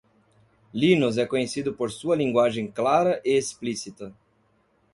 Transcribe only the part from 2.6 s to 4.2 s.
clara e explícita.